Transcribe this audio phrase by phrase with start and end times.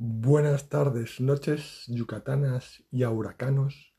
[0.00, 3.96] Buenas tardes, noches, yucatanas y huracanos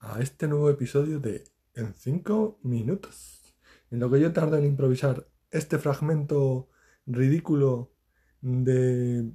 [0.00, 3.54] a este nuevo episodio de En 5 minutos,
[3.90, 6.70] en lo que yo tardo en improvisar este fragmento
[7.04, 7.92] ridículo
[8.40, 9.34] de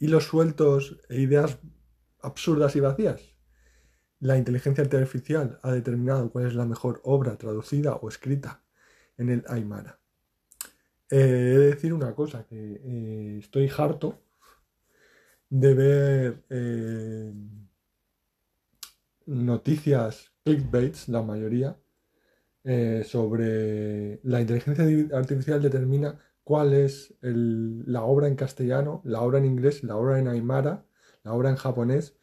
[0.00, 1.60] hilos sueltos e ideas
[2.20, 3.22] absurdas y vacías.
[4.18, 8.64] La inteligencia artificial ha determinado cuál es la mejor obra traducida o escrita
[9.16, 10.03] en el Aymara.
[11.14, 11.18] Eh,
[11.54, 14.18] he de decir una cosa, que eh, estoy harto
[15.48, 17.32] de ver eh,
[19.26, 21.78] noticias clickbaits, la mayoría,
[23.04, 24.84] sobre la inteligencia
[25.16, 30.28] artificial determina cuál es la obra en castellano, la obra en inglés, la obra en
[30.28, 30.84] aymara,
[31.24, 32.16] la obra en japonés,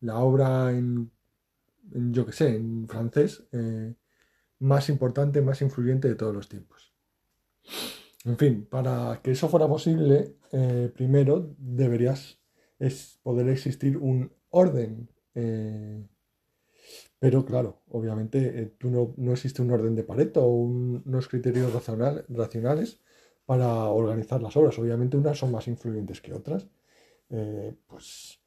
[0.00, 1.10] la obra en,
[1.92, 3.48] en yo qué sé, en francés,
[4.58, 6.95] más importante, más influyente de todos los tiempos.
[8.26, 12.38] En fin, para que eso fuera posible, eh, primero deberías
[13.22, 15.08] poder existir un orden.
[15.34, 16.04] Eh,
[17.20, 23.00] pero claro, obviamente eh, tú no, existe un orden de Pareto o unos criterios racionales
[23.46, 24.76] para organizar las obras.
[24.80, 26.66] Obviamente unas son más influyentes que otras.
[27.86, 28.40] pues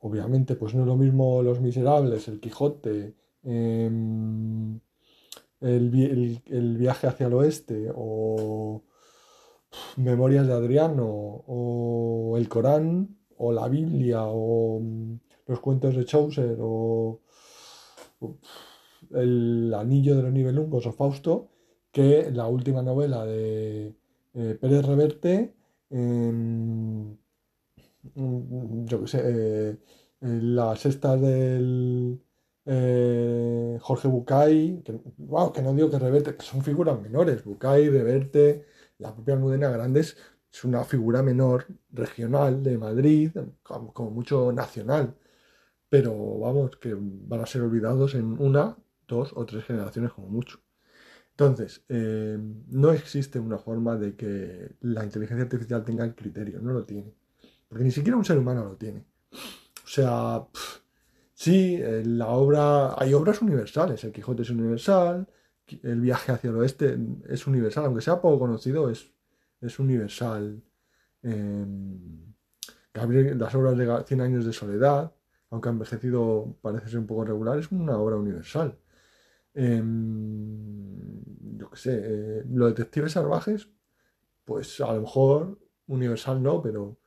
[0.00, 4.80] obviamente pues no es lo mismo Los Miserables, El Quijote, em,
[5.60, 8.67] el viaje hacia el oeste o
[9.96, 11.06] Memorias de Adriano,
[11.46, 17.20] o el Corán, o la Biblia, o mm, los cuentos de Chaucer, o
[19.14, 21.48] el Anillo de los Nibelungos o Fausto,
[21.92, 23.94] que la última novela de
[24.34, 25.54] eh, Pérez Reverte,
[25.90, 27.12] mm,
[28.86, 29.76] yo qué sé, eh,
[30.20, 32.20] la sexta del
[32.66, 34.92] eh, Jorge Bucay, que,
[35.54, 38.66] que no digo que Reverte, que son figuras menores, Bucay, Reverte,
[38.98, 40.16] la propia Almudena Grandes
[40.52, 43.30] es una figura menor, regional, de Madrid,
[43.62, 45.14] como, mucho nacional.
[45.88, 50.60] Pero vamos, que van a ser olvidados en una, dos o tres generaciones como mucho.
[51.30, 52.36] Entonces, eh,
[52.68, 57.14] no existe una forma de que la inteligencia artificial tenga el criterio, no lo tiene.
[57.68, 59.04] Porque ni siquiera un ser humano lo tiene.
[59.32, 60.46] O sea,
[61.32, 65.28] sí, la obra, hay obras universales, el Quijote es universal,
[65.82, 66.98] el viaje hacia el oeste
[67.28, 69.12] es universal, aunque sea poco conocido, es,
[69.60, 70.62] es universal.
[71.22, 72.34] Em,
[72.94, 75.12] las obras de 100 años de soledad,
[75.50, 78.78] aunque ha envejecido parece ser un poco regular, es una obra universal.
[79.54, 81.22] Em,
[81.58, 83.68] yo qué sé, eh, los detectives salvajes,
[84.44, 85.58] pues a lo mejor
[85.88, 86.98] universal no, pero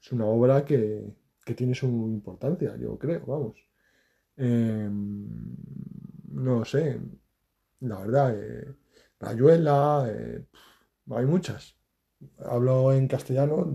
[0.00, 1.18] es una obra que,
[1.56, 3.56] tiene su importancia, yo creo, vamos.
[4.36, 5.26] Em,
[6.30, 7.00] no sé,
[7.80, 8.74] la verdad, eh,
[9.18, 10.44] Rayuela, eh,
[11.10, 11.76] hay muchas.
[12.44, 13.66] Hablo en castellano,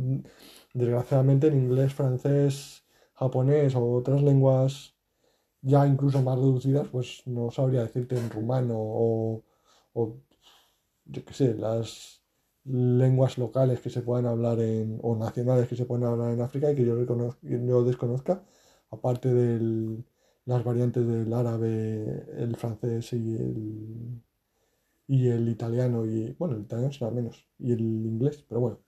[0.73, 4.95] desgraciadamente en inglés, francés, japonés o otras lenguas
[5.61, 9.44] ya incluso más reducidas, pues no sabría decirte en rumano o,
[11.05, 12.21] yo qué sé, las
[12.65, 16.71] lenguas locales que se puedan hablar en, o nacionales que se pueden hablar en África
[16.71, 16.95] y que yo,
[17.44, 18.44] yo desconozca,
[18.91, 20.05] aparte del,
[20.45, 24.22] las variantes del árabe, el francés y el,
[25.07, 28.79] y el italiano, y bueno, el italiano será menos, y el inglés, pero bueno.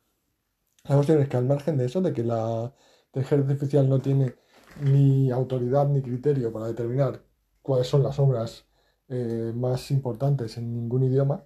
[0.85, 2.73] La cuestión es que al margen de eso, de que la
[3.07, 4.35] inteligencia artificial no tiene
[4.81, 7.23] ni autoridad ni criterio para determinar
[7.61, 8.65] cuáles son las obras
[9.09, 11.45] eh, más importantes en ningún idioma,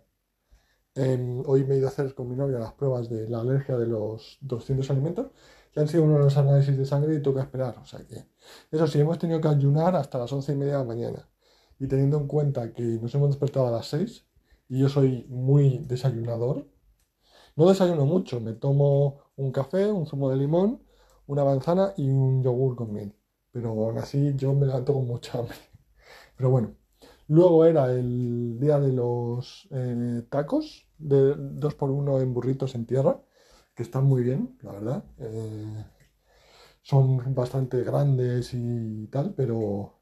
[0.95, 3.77] em, hoy me he ido a hacer con mi novia las pruebas de la alergia
[3.77, 5.31] de los 200 alimentos
[5.71, 7.77] que han sido uno de los análisis de sangre y toca esperar.
[7.81, 8.25] O sea que,
[8.71, 11.29] eso sí, hemos tenido que ayunar hasta las once y media de la mañana.
[11.79, 14.25] Y teniendo en cuenta que nos hemos despertado a las 6
[14.69, 16.67] y yo soy muy desayunador,
[17.55, 20.83] no desayuno mucho, me tomo un café, un zumo de limón,
[21.27, 23.15] una manzana y un yogur con miel.
[23.51, 25.55] Pero aún así yo me levanto con mucha hambre.
[26.37, 26.75] Pero bueno,
[27.27, 32.85] luego era el día de los eh, tacos, de 2 por 1 en burritos en
[32.85, 33.21] tierra
[33.75, 35.03] que están muy bien, la verdad.
[35.19, 35.85] Eh,
[36.81, 40.01] son bastante grandes y tal, pero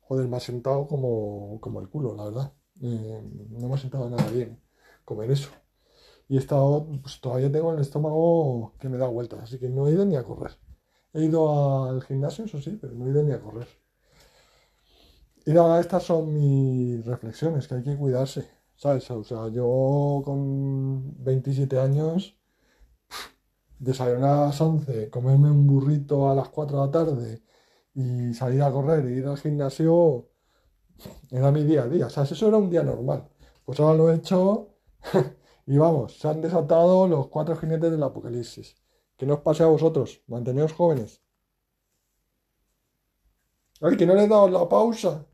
[0.00, 2.52] joder, me ha sentado como, como el culo, la verdad.
[2.82, 4.60] Eh, no me ha sentado nada bien
[5.04, 5.50] comer eso.
[6.28, 9.88] Y he estado, pues todavía tengo el estómago que me da vueltas, así que no
[9.88, 10.52] he ido ni a correr.
[11.14, 13.68] He ido al gimnasio, eso sí, pero no he ido ni a correr.
[15.46, 19.08] Y nada, estas son mis reflexiones, que hay que cuidarse, ¿sabes?
[19.10, 22.36] O sea, yo con 27 años
[23.78, 27.42] desayunar a las 11, comerme un burrito a las 4 de la tarde
[27.94, 30.28] y salir a correr e ir al gimnasio,
[31.30, 32.06] era mi día a día.
[32.06, 33.28] O sea, eso era un día normal.
[33.64, 34.74] Pues ahora lo he hecho
[35.66, 38.76] y vamos, se han desatado los cuatro jinetes del apocalipsis.
[39.16, 40.22] Que no os pase a vosotros.
[40.26, 41.22] Manteneos jóvenes.
[43.80, 45.26] Ay, que no le he la pausa.